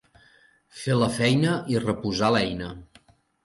[0.83, 2.75] Fer la feina i reposar l'eina.